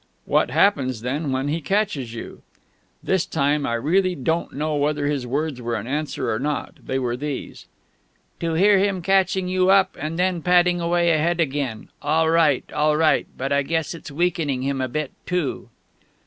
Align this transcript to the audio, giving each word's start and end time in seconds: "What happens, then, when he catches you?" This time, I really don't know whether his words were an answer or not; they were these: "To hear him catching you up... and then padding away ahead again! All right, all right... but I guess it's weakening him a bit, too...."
"What 0.25 0.49
happens, 0.49 1.01
then, 1.01 1.31
when 1.31 1.47
he 1.47 1.61
catches 1.61 2.11
you?" 2.11 2.41
This 3.03 3.23
time, 3.27 3.67
I 3.67 3.75
really 3.75 4.15
don't 4.15 4.51
know 4.51 4.75
whether 4.75 5.05
his 5.05 5.27
words 5.27 5.61
were 5.61 5.75
an 5.75 5.85
answer 5.85 6.33
or 6.33 6.39
not; 6.39 6.73
they 6.83 6.97
were 6.97 7.15
these: 7.15 7.67
"To 8.39 8.55
hear 8.55 8.79
him 8.79 9.03
catching 9.03 9.47
you 9.47 9.69
up... 9.69 9.95
and 9.99 10.17
then 10.17 10.41
padding 10.41 10.81
away 10.81 11.11
ahead 11.11 11.39
again! 11.39 11.89
All 12.01 12.31
right, 12.31 12.65
all 12.73 12.97
right... 12.97 13.27
but 13.37 13.51
I 13.51 13.61
guess 13.61 13.93
it's 13.93 14.09
weakening 14.09 14.63
him 14.63 14.81
a 14.81 14.87
bit, 14.87 15.11
too...." 15.27 15.69